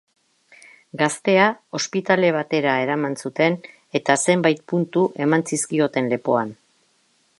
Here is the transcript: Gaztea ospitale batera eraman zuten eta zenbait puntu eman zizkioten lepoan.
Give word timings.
Gaztea 1.01 1.43
ospitale 1.79 2.31
batera 2.37 2.73
eraman 2.85 3.13
zuten 3.25 3.59
eta 4.01 4.17
zenbait 4.25 4.65
puntu 4.73 5.05
eman 5.27 5.47
zizkioten 5.53 6.11
lepoan. 6.15 6.57